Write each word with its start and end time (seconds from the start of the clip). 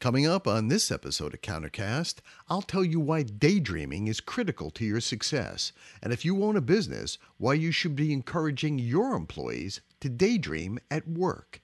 Coming 0.00 0.26
up 0.26 0.48
on 0.48 0.68
this 0.68 0.90
episode 0.90 1.34
of 1.34 1.42
Countercast, 1.42 2.20
I'll 2.48 2.62
tell 2.62 2.82
you 2.82 2.98
why 2.98 3.22
daydreaming 3.22 4.06
is 4.06 4.22
critical 4.22 4.70
to 4.70 4.84
your 4.86 5.02
success, 5.02 5.72
and 6.02 6.10
if 6.10 6.24
you 6.24 6.42
own 6.42 6.56
a 6.56 6.62
business, 6.62 7.18
why 7.36 7.52
you 7.52 7.70
should 7.70 7.94
be 7.94 8.10
encouraging 8.10 8.78
your 8.78 9.14
employees 9.14 9.82
to 10.00 10.08
daydream 10.08 10.78
at 10.90 11.06
work. 11.06 11.60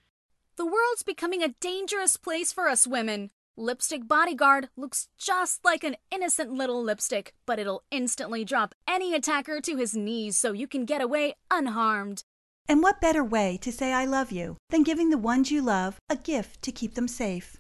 The 0.56 0.66
world's 0.66 1.02
becoming 1.02 1.42
a 1.42 1.54
dangerous 1.60 2.18
place 2.18 2.52
for 2.52 2.68
us 2.68 2.86
women. 2.86 3.30
Lipstick 3.56 4.06
Bodyguard 4.06 4.68
looks 4.76 5.08
just 5.16 5.64
like 5.64 5.82
an 5.82 5.96
innocent 6.10 6.53
little 6.53 6.82
lipstick, 6.82 7.32
but 7.46 7.58
it'll 7.58 7.84
instantly 7.90 8.44
drop 8.44 8.74
any 8.87 9.14
attacker 9.14 9.62
to 9.62 9.78
his 9.78 9.96
knees 9.96 10.37
so 10.37 10.53
you 10.53 10.66
can 10.66 10.84
get 10.84 11.00
away 11.00 11.37
unharmed. 11.50 12.22
And 12.68 12.82
what 12.82 13.00
better 13.00 13.24
way 13.24 13.58
to 13.62 13.72
say 13.72 13.94
I 13.94 14.04
love 14.04 14.30
you 14.30 14.58
than 14.68 14.82
giving 14.82 15.08
the 15.08 15.16
ones 15.16 15.50
you 15.50 15.62
love 15.62 15.96
a 16.10 16.16
gift 16.16 16.60
to 16.64 16.70
keep 16.73 16.96
them 16.96 17.09
safe? 17.09 17.59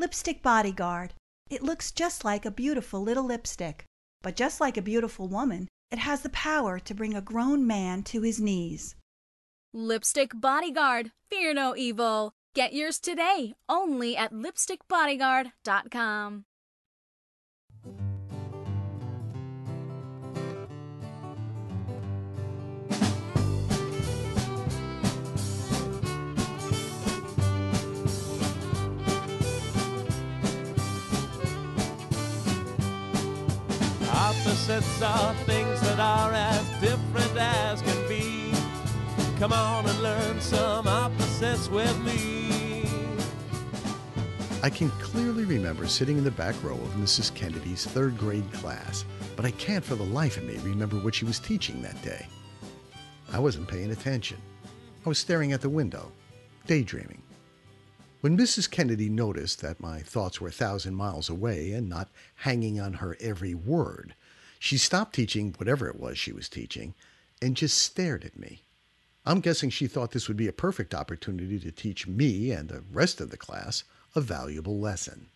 Lipstick 0.00 0.42
Bodyguard. 0.42 1.12
It 1.50 1.62
looks 1.62 1.92
just 1.92 2.24
like 2.24 2.46
a 2.46 2.50
beautiful 2.50 3.02
little 3.02 3.24
lipstick. 3.24 3.84
But 4.22 4.34
just 4.34 4.58
like 4.58 4.78
a 4.78 4.82
beautiful 4.82 5.28
woman, 5.28 5.68
it 5.90 5.98
has 5.98 6.22
the 6.22 6.30
power 6.30 6.78
to 6.78 6.94
bring 6.94 7.14
a 7.14 7.20
grown 7.20 7.66
man 7.66 8.02
to 8.04 8.22
his 8.22 8.40
knees. 8.40 8.94
Lipstick 9.74 10.30
Bodyguard. 10.34 11.12
Fear 11.28 11.52
no 11.52 11.76
evil. 11.76 12.32
Get 12.54 12.72
yours 12.72 12.98
today 12.98 13.52
only 13.68 14.16
at 14.16 14.32
lipstickbodyguard.com. 14.32 16.44
Opposites 34.70 35.02
are 35.02 35.34
things 35.46 35.80
that 35.80 35.98
are 35.98 36.32
as 36.32 36.68
different 36.80 37.36
as 37.36 37.82
can 37.82 38.08
be. 38.08 38.52
Come 39.40 39.52
on 39.52 39.84
and 39.84 40.00
learn 40.00 40.40
some 40.40 40.86
opposites 40.86 41.68
with 41.68 41.98
me. 42.04 42.84
I 44.62 44.70
can 44.70 44.90
clearly 44.90 45.44
remember 45.44 45.88
sitting 45.88 46.18
in 46.18 46.24
the 46.24 46.30
back 46.30 46.54
row 46.62 46.74
of 46.74 46.94
Mrs. 46.94 47.34
Kennedy's 47.34 47.84
third 47.84 48.16
grade 48.16 48.50
class, 48.52 49.04
but 49.34 49.44
I 49.44 49.50
can't 49.52 49.84
for 49.84 49.96
the 49.96 50.04
life 50.04 50.36
of 50.36 50.44
me 50.44 50.56
remember 50.58 50.98
what 50.98 51.16
she 51.16 51.24
was 51.24 51.40
teaching 51.40 51.82
that 51.82 52.00
day. 52.02 52.24
I 53.32 53.40
wasn't 53.40 53.66
paying 53.66 53.90
attention. 53.90 54.38
I 55.04 55.08
was 55.08 55.18
staring 55.18 55.52
at 55.52 55.62
the 55.62 55.68
window, 55.68 56.12
daydreaming. 56.68 57.22
When 58.20 58.38
Mrs. 58.38 58.70
Kennedy 58.70 59.08
noticed 59.08 59.62
that 59.62 59.80
my 59.80 60.00
thoughts 60.00 60.40
were 60.40 60.48
a 60.48 60.52
thousand 60.52 60.94
miles 60.94 61.28
away 61.28 61.72
and 61.72 61.88
not 61.88 62.08
hanging 62.36 62.78
on 62.78 62.92
her 62.92 63.16
every 63.18 63.54
word, 63.54 64.14
she 64.60 64.76
stopped 64.76 65.14
teaching 65.14 65.54
whatever 65.56 65.88
it 65.88 65.98
was 65.98 66.18
she 66.18 66.32
was 66.32 66.48
teaching 66.48 66.94
and 67.40 67.56
just 67.56 67.78
stared 67.78 68.24
at 68.24 68.38
me. 68.38 68.62
I'm 69.24 69.40
guessing 69.40 69.70
she 69.70 69.86
thought 69.86 70.12
this 70.12 70.28
would 70.28 70.36
be 70.36 70.48
a 70.48 70.52
perfect 70.52 70.94
opportunity 70.94 71.58
to 71.58 71.72
teach 71.72 72.06
me 72.06 72.52
and 72.52 72.68
the 72.68 72.84
rest 72.92 73.20
of 73.20 73.30
the 73.30 73.38
class 73.38 73.84
a 74.14 74.20
valuable 74.20 74.78
lesson. 74.78 75.28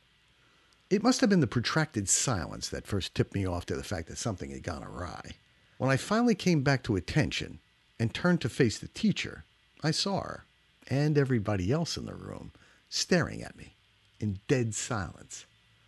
It 0.90 1.02
must 1.02 1.22
have 1.22 1.30
been 1.30 1.40
the 1.40 1.46
protracted 1.46 2.08
silence 2.08 2.68
that 2.68 2.86
first 2.86 3.14
tipped 3.14 3.34
me 3.34 3.46
off 3.46 3.64
to 3.66 3.74
the 3.74 3.82
fact 3.82 4.08
that 4.08 4.18
something 4.18 4.50
had 4.50 4.62
gone 4.62 4.84
awry. 4.84 5.32
When 5.78 5.90
I 5.90 5.96
finally 5.96 6.34
came 6.34 6.62
back 6.62 6.82
to 6.84 6.96
attention 6.96 7.60
and 7.98 8.12
turned 8.12 8.42
to 8.42 8.50
face 8.50 8.78
the 8.78 8.88
teacher, 8.88 9.44
I 9.82 9.90
saw 9.90 10.20
her 10.20 10.44
and 10.86 11.16
everybody 11.16 11.72
else 11.72 11.96
in 11.96 12.04
the 12.04 12.14
room 12.14 12.52
staring 12.90 13.42
at 13.42 13.56
me 13.56 13.74
in 14.20 14.40
dead 14.48 14.74
silence. 14.74 15.46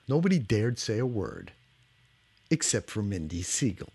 Nobody 0.08 0.38
dared 0.38 0.78
say 0.78 0.98
a 0.98 1.06
word, 1.06 1.52
except 2.50 2.90
for 2.90 3.02
Mindy 3.02 3.42
Siegel, 3.42 3.92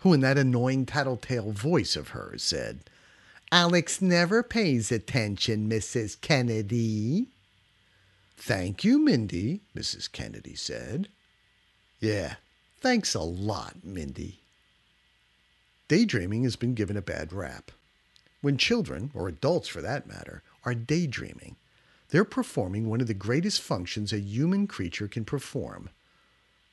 who, 0.00 0.12
in 0.12 0.20
that 0.20 0.38
annoying 0.38 0.86
tattletale 0.86 1.52
voice 1.52 1.96
of 1.96 2.08
hers, 2.08 2.42
said, 2.42 2.80
Alex 3.52 4.02
never 4.02 4.42
pays 4.42 4.90
attention, 4.90 5.68
Mrs. 5.68 6.20
Kennedy. 6.20 7.28
Thank 8.36 8.84
you, 8.84 8.98
Mindy, 8.98 9.60
Mrs. 9.76 10.10
Kennedy 10.10 10.54
said. 10.54 11.08
Yeah, 12.00 12.34
thanks 12.80 13.14
a 13.14 13.20
lot, 13.20 13.76
Mindy. 13.84 14.40
Daydreaming 15.88 16.44
has 16.44 16.56
been 16.56 16.74
given 16.74 16.96
a 16.96 17.02
bad 17.02 17.32
rap. 17.32 17.70
When 18.40 18.58
children, 18.58 19.10
or 19.14 19.28
adults 19.28 19.68
for 19.68 19.80
that 19.80 20.06
matter, 20.06 20.42
are 20.64 20.74
daydreaming, 20.74 21.56
they're 22.08 22.24
performing 22.24 22.88
one 22.88 23.00
of 23.00 23.06
the 23.06 23.14
greatest 23.14 23.60
functions 23.60 24.12
a 24.12 24.18
human 24.18 24.66
creature 24.66 25.08
can 25.08 25.24
perform. 25.24 25.90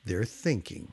They're 0.04 0.24
thinking. 0.24 0.92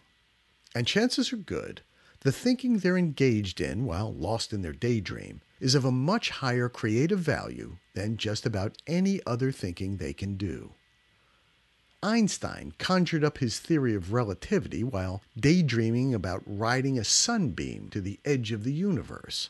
And 0.76 0.86
chances 0.86 1.34
are 1.34 1.38
good 1.38 1.82
the 2.22 2.32
thinking 2.34 2.80
they're 2.80 2.98
engaged 2.98 3.62
in 3.62 3.86
while 3.86 4.14
lost 4.14 4.52
in 4.52 4.62
their 4.62 4.74
daydream 4.74 5.42
is 5.62 5.74
of 5.74 5.86
a 5.86 5.92
much 5.92 6.30
higher 6.30 6.68
creative 6.68 7.20
value 7.20 7.78
than 7.94 8.18
just 8.18 8.46
about 8.46 8.78
any 8.88 9.22
other 9.26 9.52
thinking 9.52 9.98
they 9.98 10.14
can 10.14 10.36
do. 10.36 10.74
Einstein 12.04 12.74
conjured 12.78 13.24
up 13.24 13.38
his 13.38 13.60
theory 13.60 13.94
of 13.94 14.14
relativity 14.14 14.84
while 14.84 15.22
daydreaming 15.38 16.14
about 16.14 16.44
riding 16.46 16.98
a 16.98 17.04
sunbeam 17.04 17.90
to 17.90 18.02
the 18.02 18.20
edge 18.26 18.52
of 18.52 18.64
the 18.64 18.74
universe. 18.74 19.50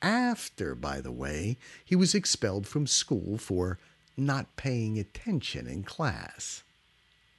After, 0.00 0.74
by 0.74 1.00
the 1.00 1.12
way, 1.12 1.56
he 1.84 1.96
was 1.96 2.14
expelled 2.14 2.66
from 2.66 2.86
school 2.86 3.36
for 3.36 3.78
not 4.16 4.56
paying 4.56 4.98
attention 4.98 5.66
in 5.66 5.82
class. 5.82 6.62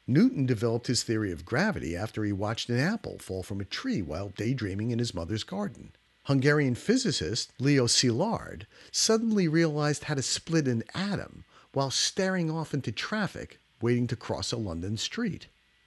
Newton 0.09 0.47
developed 0.47 0.87
his 0.87 1.03
theory 1.03 1.31
of 1.31 1.45
gravity 1.45 1.95
after 1.95 2.23
he 2.23 2.31
watched 2.31 2.67
an 2.67 2.79
apple 2.79 3.19
fall 3.19 3.43
from 3.43 3.61
a 3.61 3.65
tree 3.65 4.01
while 4.01 4.29
daydreaming 4.29 4.89
in 4.89 4.97
his 4.97 5.13
mother's 5.13 5.43
garden. 5.43 5.91
Hungarian 6.23 6.73
physicist 6.73 7.53
Leo 7.59 7.85
Szilard 7.85 8.63
suddenly 8.91 9.47
realized 9.47 10.05
how 10.05 10.15
to 10.15 10.23
split 10.23 10.67
an 10.67 10.83
atom 10.95 11.45
while 11.73 11.91
staring 11.91 12.49
off 12.49 12.73
into 12.73 12.91
traffic 12.91 13.59
waiting 13.81 14.07
to 14.07 14.15
cross 14.15 14.51
a 14.51 14.57
London 14.57 14.97
street. 14.97 15.45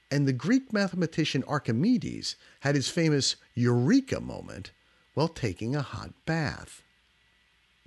And 0.09 0.28
the 0.28 0.33
Greek 0.33 0.72
mathematician 0.72 1.43
Archimedes 1.49 2.37
had 2.60 2.77
his 2.77 2.89
famous 2.89 3.34
eureka 3.56 4.21
moment 4.21 4.71
while 5.15 5.27
taking 5.27 5.75
a 5.75 5.83
hot 5.83 6.12
bath. 6.27 6.84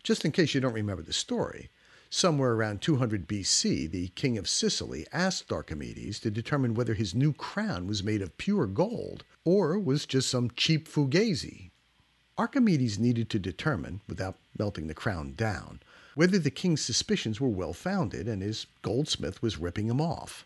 Just 0.03 0.25
in 0.25 0.33
case 0.33 0.53
you 0.53 0.59
don't 0.59 0.73
remember 0.73 1.01
the 1.01 1.13
story, 1.13 1.69
somewhere 2.09 2.53
around 2.53 2.81
200 2.81 3.27
BC, 3.27 3.89
the 3.89 4.09
king 4.09 4.37
of 4.37 4.49
Sicily 4.49 5.05
asked 5.11 5.51
Archimedes 5.51 6.19
to 6.19 6.31
determine 6.31 6.73
whether 6.73 6.93
his 6.93 7.15
new 7.15 7.33
crown 7.33 7.87
was 7.87 8.03
made 8.03 8.21
of 8.21 8.37
pure 8.37 8.67
gold 8.67 9.23
or 9.43 9.77
was 9.79 10.05
just 10.05 10.29
some 10.29 10.51
cheap 10.55 10.87
fugazi. 10.87 11.71
Archimedes 12.37 12.99
needed 12.99 13.29
to 13.29 13.39
determine, 13.39 14.01
without 14.07 14.37
melting 14.57 14.87
the 14.87 14.93
crown 14.93 15.33
down, 15.35 15.79
whether 16.15 16.37
the 16.37 16.51
king's 16.51 16.81
suspicions 16.81 17.39
were 17.39 17.49
well 17.49 17.73
founded 17.73 18.27
and 18.27 18.41
his 18.41 18.67
goldsmith 18.81 19.41
was 19.41 19.57
ripping 19.57 19.87
him 19.87 20.01
off. 20.01 20.45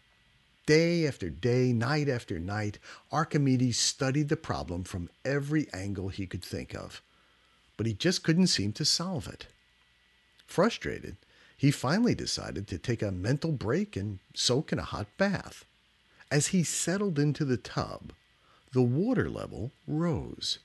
Day 0.66 1.08
after 1.08 1.31
day, 1.31 1.74
night 1.74 2.08
after 2.08 2.38
night, 2.38 2.78
Archimedes 3.12 3.78
studied 3.78 4.30
the 4.30 4.38
problem 4.38 4.84
from 4.84 5.09
every 5.26 5.68
angle 5.74 6.09
he 6.09 6.28
could 6.28 6.44
think 6.44 6.76
of, 6.76 7.02
but 7.76 7.88
he 7.88 7.94
just 7.94 8.24
couldn't 8.24 8.47
seem 8.47 8.72
to 8.74 8.86
solve 8.86 9.28
it. 9.28 9.47
Frustrated, 10.46 11.18
he 11.59 11.72
finally 11.72 12.16
decided 12.16 12.66
to 12.66 12.78
take 12.78 13.02
a 13.02 13.12
mental 13.12 13.52
break 13.52 13.97
and 13.97 14.20
soak 14.34 14.72
in 14.72 14.80
a 14.80 14.84
hot 14.84 15.08
bath. 15.18 15.66
As 16.31 16.47
he 16.47 16.64
settled 16.64 17.20
into 17.20 17.44
the 17.44 17.58
tub, 17.58 18.14
the 18.72 18.81
water 18.81 19.30
level 19.30 19.74
rose. 19.86 20.59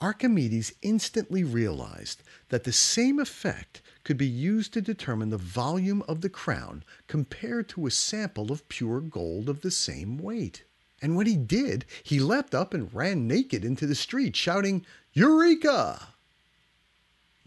Archimedes 0.00 0.72
instantly 0.82 1.44
realized 1.44 2.24
that 2.48 2.64
the 2.64 2.72
same 2.72 3.20
effect 3.20 3.82
could 4.02 4.16
be 4.16 4.26
used 4.26 4.72
to 4.72 4.80
determine 4.80 5.30
the 5.30 5.38
volume 5.38 6.02
of 6.08 6.22
the 6.22 6.28
crown 6.28 6.82
compared 7.06 7.68
to 7.68 7.86
a 7.86 7.90
sample 7.92 8.50
of 8.50 8.68
pure 8.68 9.00
gold 9.00 9.48
of 9.48 9.60
the 9.60 9.70
same 9.70 10.18
weight. 10.18 10.64
And 11.00 11.14
when 11.14 11.26
he 11.26 11.36
did, 11.36 11.84
he 12.02 12.18
leapt 12.18 12.52
up 12.52 12.74
and 12.74 12.92
ran 12.92 13.28
naked 13.28 13.64
into 13.64 13.86
the 13.86 13.94
street, 13.94 14.34
shouting, 14.34 14.84
Eureka! 15.12 16.14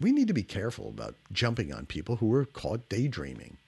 We 0.00 0.12
need 0.12 0.28
to 0.28 0.34
be 0.34 0.42
careful 0.42 0.88
about 0.88 1.16
jumping 1.30 1.74
on 1.74 1.84
people 1.84 2.16
who 2.16 2.32
are 2.32 2.46
caught 2.46 2.88
daydreaming. 2.88 3.58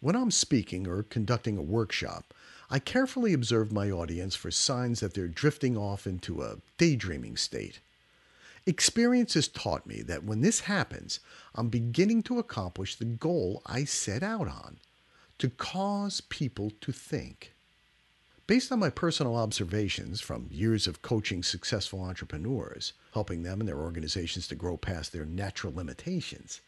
When 0.00 0.16
I'm 0.16 0.30
speaking 0.30 0.86
or 0.86 1.02
conducting 1.02 1.58
a 1.58 1.62
workshop, 1.62 2.32
I 2.70 2.78
carefully 2.78 3.34
observe 3.34 3.70
my 3.72 3.90
audience 3.90 4.34
for 4.34 4.50
signs 4.50 5.00
that 5.00 5.12
they're 5.12 5.28
drifting 5.28 5.76
off 5.76 6.06
into 6.06 6.42
a 6.42 6.56
daydreaming 6.78 7.36
state. 7.36 7.80
Experience 8.64 9.34
has 9.34 9.48
taught 9.48 9.86
me 9.86 10.00
that 10.02 10.24
when 10.24 10.40
this 10.40 10.60
happens, 10.60 11.20
I'm 11.54 11.68
beginning 11.68 12.22
to 12.24 12.38
accomplish 12.38 12.96
the 12.96 13.04
goal 13.04 13.62
I 13.66 13.84
set 13.84 14.22
out 14.22 14.48
on 14.48 14.78
to 15.38 15.50
cause 15.50 16.22
people 16.22 16.72
to 16.80 16.90
think. 16.90 17.52
Based 18.46 18.70
on 18.70 18.78
my 18.78 18.90
personal 18.90 19.34
observations 19.34 20.20
from 20.20 20.46
years 20.52 20.86
of 20.86 21.02
coaching 21.02 21.42
successful 21.42 22.00
entrepreneurs, 22.00 22.92
helping 23.12 23.42
them 23.42 23.58
and 23.58 23.68
their 23.68 23.80
organizations 23.80 24.46
to 24.46 24.54
grow 24.54 24.76
past 24.76 25.12
their 25.12 25.24
natural 25.24 25.74
limitations, 25.74 26.60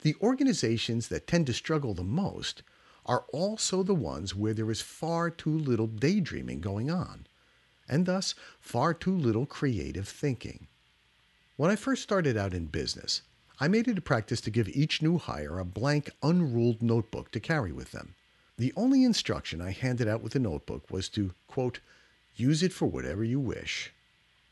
the 0.00 0.14
organizations 0.22 1.08
that 1.08 1.26
tend 1.26 1.46
to 1.46 1.52
struggle 1.52 1.92
the 1.92 2.02
most 2.02 2.62
are 3.04 3.26
also 3.30 3.82
the 3.82 3.94
ones 3.94 4.34
where 4.34 4.54
there 4.54 4.70
is 4.70 4.80
far 4.80 5.28
too 5.28 5.56
little 5.58 5.86
daydreaming 5.86 6.62
going 6.62 6.90
on, 6.90 7.26
and 7.86 8.06
thus 8.06 8.34
far 8.58 8.94
too 8.94 9.14
little 9.14 9.44
creative 9.44 10.08
thinking. 10.08 10.66
When 11.56 11.70
I 11.70 11.76
first 11.76 12.02
started 12.02 12.38
out 12.38 12.54
in 12.54 12.66
business, 12.66 13.20
I 13.60 13.68
made 13.68 13.86
it 13.86 13.98
a 13.98 14.02
practice 14.02 14.40
to 14.42 14.50
give 14.50 14.68
each 14.70 15.02
new 15.02 15.18
hire 15.18 15.58
a 15.58 15.64
blank, 15.66 16.08
unruled 16.22 16.82
notebook 16.82 17.30
to 17.32 17.40
carry 17.40 17.72
with 17.72 17.90
them. 17.90 18.14
The 18.58 18.72
only 18.76 19.04
instruction 19.04 19.60
I 19.60 19.70
handed 19.70 20.08
out 20.08 20.20
with 20.20 20.32
the 20.32 20.40
notebook 20.40 20.90
was 20.90 21.08
to, 21.10 21.32
quote, 21.46 21.78
use 22.34 22.62
it 22.62 22.72
for 22.72 22.86
whatever 22.86 23.22
you 23.22 23.38
wish. 23.38 23.92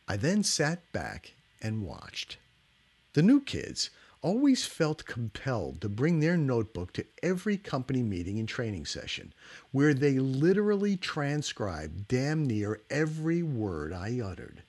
I 0.06 0.16
then 0.16 0.44
sat 0.44 0.92
back 0.92 1.32
and 1.60 1.84
watched. 1.84 2.38
The 3.14 3.22
new 3.22 3.40
kids 3.40 3.90
always 4.22 4.64
felt 4.64 5.06
compelled 5.06 5.80
to 5.80 5.88
bring 5.88 6.20
their 6.20 6.36
notebook 6.36 6.92
to 6.92 7.06
every 7.22 7.56
company 7.56 8.02
meeting 8.02 8.38
and 8.38 8.48
training 8.48 8.86
session, 8.86 9.32
where 9.72 9.92
they 9.92 10.18
literally 10.18 10.96
transcribed 10.96 12.06
damn 12.06 12.46
near 12.46 12.80
every 12.90 13.42
word 13.42 13.92
I 13.92 14.20
uttered. 14.20 14.62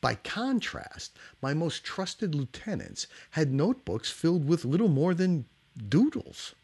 By 0.00 0.16
contrast, 0.16 1.16
my 1.40 1.54
most 1.54 1.84
trusted 1.84 2.34
lieutenants 2.34 3.06
had 3.32 3.52
notebooks 3.52 4.10
filled 4.10 4.48
with 4.48 4.64
little 4.64 4.88
more 4.88 5.14
than 5.14 5.44
doodles. 5.88 6.54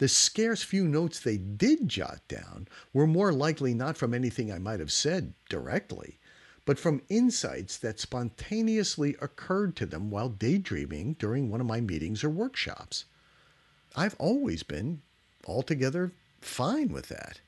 The 0.00 0.08
scarce 0.08 0.62
few 0.62 0.88
notes 0.88 1.20
they 1.20 1.36
did 1.36 1.86
jot 1.86 2.26
down 2.26 2.68
were 2.94 3.06
more 3.06 3.34
likely 3.34 3.74
not 3.74 3.98
from 3.98 4.14
anything 4.14 4.50
I 4.50 4.58
might 4.58 4.80
have 4.80 4.90
said 4.90 5.34
directly, 5.50 6.18
but 6.64 6.78
from 6.78 7.02
insights 7.10 7.76
that 7.76 8.00
spontaneously 8.00 9.14
occurred 9.20 9.76
to 9.76 9.84
them 9.84 10.08
while 10.10 10.30
daydreaming 10.30 11.16
during 11.18 11.50
one 11.50 11.60
of 11.60 11.66
my 11.66 11.82
meetings 11.82 12.24
or 12.24 12.30
workshops. 12.30 13.04
I've 13.94 14.16
always 14.18 14.62
been 14.62 15.02
altogether 15.46 16.14
fine 16.40 16.88
with 16.88 17.08
that. 17.08 17.42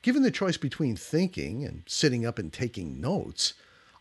Given 0.00 0.22
the 0.22 0.30
choice 0.30 0.56
between 0.56 0.94
thinking 0.94 1.64
and 1.64 1.82
sitting 1.86 2.24
up 2.24 2.38
and 2.38 2.52
taking 2.52 3.00
notes, 3.00 3.54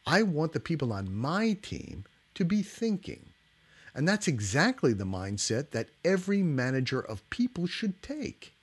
I 0.05 0.21
want 0.21 0.53
the 0.53 0.59
people 0.59 0.93
on 0.93 1.11
my 1.11 1.53
team 1.53 2.05
to 2.35 2.45
be 2.45 2.61
thinking. 2.61 3.32
And 3.95 4.07
that's 4.07 4.27
exactly 4.27 4.93
the 4.93 5.05
mindset 5.05 5.71
that 5.71 5.89
every 6.03 6.41
manager 6.41 6.99
of 6.99 7.29
people 7.29 7.67
should 7.67 8.01
take. 8.01 8.53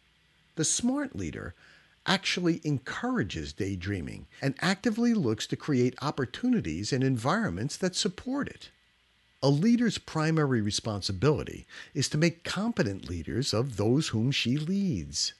The 0.57 0.65
smart 0.65 1.15
leader 1.15 1.55
actually 2.07 2.61
encourages 2.65 3.53
daydreaming 3.53 4.27
and 4.43 4.55
actively 4.61 5.15
looks 5.15 5.47
to 5.47 5.57
create 5.57 5.95
opportunities 6.03 6.93
and 6.93 7.05
environments 7.05 7.77
that 7.77 7.95
support 7.95 8.49
it. 8.49 8.71
A 9.43 9.49
leader's 9.49 9.99
primary 9.99 10.61
responsibility 10.61 11.67
is 11.95 12.09
to 12.11 12.19
make 12.19 12.45
competent 12.45 13.09
leaders 13.09 13.55
of 13.55 13.77
those 13.77 14.09
whom 14.09 14.31
she 14.31 14.59
leads. 14.59 15.33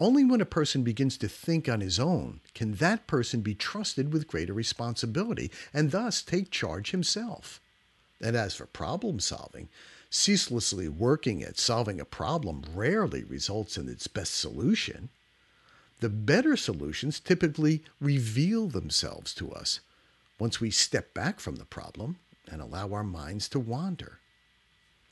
Only 0.00 0.24
when 0.24 0.40
a 0.40 0.46
person 0.46 0.82
begins 0.82 1.16
to 1.18 1.28
think 1.28 1.68
on 1.68 1.80
his 1.80 2.00
own 2.00 2.40
can 2.54 2.74
that 2.74 3.06
person 3.06 3.40
be 3.40 3.54
trusted 3.54 4.12
with 4.12 4.28
greater 4.28 4.52
responsibility 4.52 5.50
and 5.74 5.90
thus 5.90 6.22
take 6.22 6.50
charge 6.50 6.92
himself. 6.92 7.60
And 8.20 8.36
as 8.36 8.54
for 8.54 8.66
problem 8.66 9.20
solving, 9.20 9.68
ceaselessly 10.10 10.88
working 10.88 11.42
at 11.42 11.58
solving 11.58 12.00
a 12.00 12.04
problem 12.04 12.64
rarely 12.74 13.22
results 13.24 13.76
in 13.76 13.88
its 13.88 14.08
best 14.08 14.34
solution. 14.34 15.10
The 16.00 16.08
better 16.08 16.56
solutions 16.56 17.20
typically 17.20 17.84
reveal 18.00 18.68
themselves 18.68 19.34
to 19.34 19.52
us 19.52 19.80
once 20.38 20.60
we 20.60 20.70
step 20.70 21.14
back 21.14 21.40
from 21.40 21.56
the 21.56 21.64
problem 21.64 22.16
and 22.50 22.60
allow 22.60 22.92
our 22.92 23.04
minds 23.04 23.48
to 23.50 23.60
wander. 23.60 24.20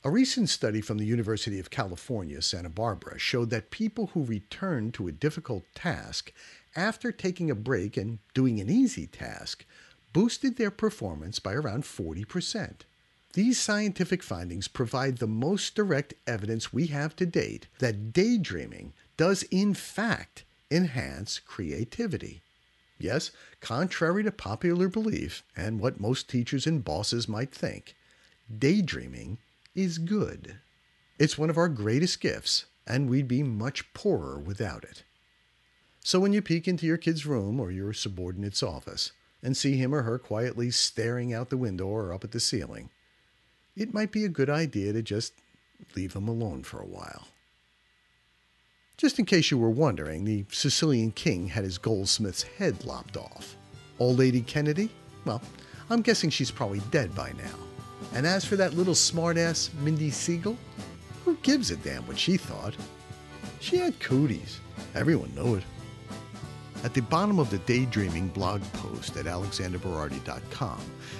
A 0.03 0.09
recent 0.09 0.49
study 0.49 0.79
from 0.79 0.97
the 0.97 1.05
University 1.05 1.59
of 1.59 1.69
California, 1.69 2.41
Santa 2.41 2.69
Barbara, 2.69 3.19
showed 3.19 3.49
that 3.49 3.71
people 3.71 4.07
who 4.07 4.23
returned 4.23 4.93
to 4.93 5.07
a 5.07 5.11
difficult 5.11 5.63
task 5.75 6.31
after 6.75 7.11
taking 7.11 7.51
a 7.51 7.55
break 7.55 7.97
and 7.97 8.19
doing 8.33 8.59
an 8.59 8.69
easy 8.69 9.07
task 9.07 9.65
boosted 10.13 10.55
their 10.55 10.71
performance 10.71 11.39
by 11.39 11.53
around 11.53 11.83
40%. 11.83 12.81
These 13.37 13.59
scientific 13.59 14.23
findings 14.23 14.67
provide 14.67 15.19
the 15.19 15.27
most 15.27 15.75
direct 15.75 16.15
evidence 16.25 16.73
we 16.73 16.87
have 16.87 17.15
to 17.17 17.25
date 17.27 17.67
that 17.77 18.11
daydreaming 18.11 18.93
does, 19.15 19.43
in 19.51 19.75
fact, 19.75 20.43
enhance 20.71 21.37
creativity. 21.37 22.41
Yes, 22.97 23.29
contrary 23.61 24.23
to 24.23 24.31
popular 24.31 24.87
belief 24.87 25.43
and 25.55 25.79
what 25.79 25.99
most 25.99 26.27
teachers 26.27 26.65
and 26.65 26.83
bosses 26.83 27.27
might 27.27 27.51
think, 27.53 27.95
daydreaming 28.57 29.37
is 29.75 29.99
good. 29.99 30.55
It's 31.19 31.37
one 31.37 31.51
of 31.51 31.59
our 31.59 31.69
greatest 31.69 32.19
gifts, 32.19 32.65
and 32.87 33.07
we'd 33.07 33.27
be 33.27 33.43
much 33.43 33.93
poorer 33.93 34.39
without 34.39 34.83
it. 34.83 35.03
So 36.03 36.19
when 36.19 36.33
you 36.33 36.41
peek 36.41 36.67
into 36.67 36.87
your 36.87 36.97
kid's 36.97 37.27
room 37.27 37.59
or 37.59 37.69
your 37.69 37.93
subordinate's 37.93 38.63
office 38.63 39.11
and 39.43 39.55
see 39.55 39.77
him 39.77 39.93
or 39.93 40.01
her 40.01 40.17
quietly 40.17 40.71
staring 40.71 41.35
out 41.35 41.51
the 41.51 41.55
window 41.57 41.85
or 41.85 42.11
up 42.11 42.23
at 42.23 42.31
the 42.31 42.39
ceiling, 42.39 42.89
it 43.77 43.93
might 43.93 44.11
be 44.11 44.25
a 44.25 44.29
good 44.29 44.49
idea 44.49 44.91
to 44.91 45.01
just 45.01 45.33
leave 45.95 46.13
them 46.13 46.27
alone 46.27 46.63
for 46.63 46.79
a 46.79 46.85
while. 46.85 47.27
Just 48.97 49.19
in 49.19 49.25
case 49.25 49.51
you 49.51 49.59
were 49.59 49.69
wondering, 49.69 50.25
the 50.25 50.45
Sicilian 50.51 51.11
king 51.11 51.47
had 51.47 51.63
his 51.63 51.77
goldsmith's 51.77 52.41
head 52.41 52.83
lopped 52.83 53.15
off. 53.15 53.55
Old 53.99 54.17
Lady 54.17 54.41
Kennedy? 54.41 54.89
Well, 55.23 55.41
I'm 55.91 56.01
guessing 56.01 56.31
she's 56.31 56.49
probably 56.49 56.81
dead 56.89 57.13
by 57.15 57.31
now. 57.33 57.55
And 58.13 58.25
as 58.25 58.43
for 58.43 58.55
that 58.55 58.73
little 58.73 58.95
smartass 58.95 59.71
Mindy 59.75 60.09
Siegel, 60.09 60.57
who 61.23 61.35
gives 61.43 61.69
a 61.69 61.77
damn 61.77 62.07
what 62.07 62.17
she 62.17 62.37
thought? 62.37 62.75
She 63.59 63.77
had 63.77 63.99
cooties. 63.99 64.59
Everyone 64.95 65.33
knew 65.35 65.55
it. 65.55 65.63
At 66.83 66.93
the 66.93 67.01
bottom 67.01 67.39
of 67.39 67.49
the 67.49 67.57
Daydreaming 67.59 68.27
blog 68.29 68.61
post 68.73 69.17
at 69.17 69.25
alexanderberardi.com, 69.25 70.79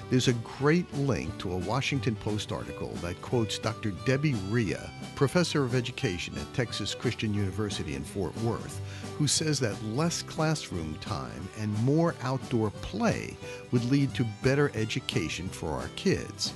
there's 0.09 0.27
a 0.27 0.33
great 0.33 0.91
link 0.93 1.35
to 1.39 1.51
a 1.51 1.57
Washington 1.57 2.15
Post 2.15 2.51
article 2.51 2.91
that 3.01 3.19
quotes 3.23 3.57
Dr. 3.57 3.89
Debbie 4.05 4.35
Rhea, 4.49 4.91
professor 5.15 5.63
of 5.63 5.73
education 5.73 6.37
at 6.37 6.53
Texas 6.53 6.93
Christian 6.93 7.33
University 7.33 7.95
in 7.95 8.03
Fort 8.03 8.35
Worth, 8.37 8.79
who 9.17 9.25
says 9.27 9.59
that 9.59 9.83
less 9.85 10.21
classroom 10.21 10.95
time 11.01 11.49
and 11.57 11.73
more 11.83 12.13
outdoor 12.21 12.69
play 12.69 13.35
would 13.71 13.83
lead 13.85 14.13
to 14.13 14.27
better 14.43 14.71
education 14.75 15.49
for 15.49 15.71
our 15.71 15.89
kids. 15.95 16.53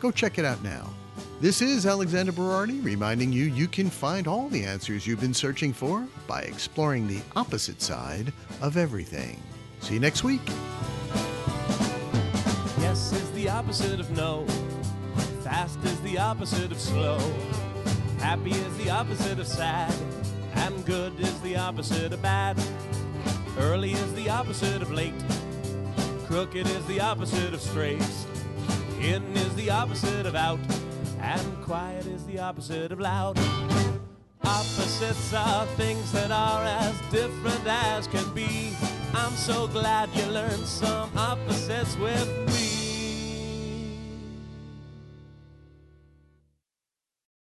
Go 0.00 0.10
check 0.10 0.38
it 0.38 0.44
out 0.44 0.62
now. 0.64 0.92
This 1.38 1.60
is 1.60 1.84
Alexander 1.84 2.32
Berardi 2.32 2.82
reminding 2.82 3.30
you 3.30 3.44
you 3.44 3.68
can 3.68 3.90
find 3.90 4.26
all 4.26 4.48
the 4.48 4.64
answers 4.64 5.06
you've 5.06 5.20
been 5.20 5.34
searching 5.34 5.74
for 5.74 6.08
by 6.26 6.40
exploring 6.40 7.06
the 7.06 7.20
opposite 7.36 7.82
side 7.82 8.32
of 8.62 8.78
everything. 8.78 9.38
See 9.80 9.94
you 9.94 10.00
next 10.00 10.24
week. 10.24 10.40
Yes 12.80 13.12
is 13.12 13.30
the 13.32 13.50
opposite 13.50 14.00
of 14.00 14.10
no. 14.12 14.46
Fast 15.44 15.78
is 15.84 16.00
the 16.00 16.16
opposite 16.16 16.72
of 16.72 16.80
slow. 16.80 17.18
Happy 18.18 18.52
is 18.52 18.78
the 18.78 18.88
opposite 18.88 19.38
of 19.38 19.46
sad. 19.46 19.94
And 20.54 20.86
good 20.86 21.20
is 21.20 21.38
the 21.42 21.54
opposite 21.58 22.14
of 22.14 22.22
bad. 22.22 22.58
Early 23.58 23.92
is 23.92 24.14
the 24.14 24.30
opposite 24.30 24.80
of 24.80 24.90
late. 24.90 25.12
Crooked 26.24 26.66
is 26.66 26.86
the 26.86 27.00
opposite 27.00 27.52
of 27.52 27.60
straight. 27.60 28.02
In 29.02 29.22
is 29.36 29.54
the 29.54 29.68
opposite 29.68 30.24
of 30.24 30.34
out. 30.34 30.58
And 31.26 31.62
quiet 31.64 32.06
is 32.06 32.24
the 32.26 32.38
opposite 32.38 32.92
of 32.92 33.00
loud. 33.00 33.36
Opposites 34.44 35.34
are 35.34 35.66
things 35.74 36.12
that 36.12 36.30
are 36.30 36.62
as 36.62 36.94
different 37.10 37.66
as 37.66 38.06
can 38.06 38.32
be. 38.32 38.76
I'm 39.12 39.32
so 39.32 39.66
glad 39.66 40.08
you 40.14 40.24
learned 40.26 40.64
some 40.64 41.10
opposites 41.18 41.96
with 41.96 42.28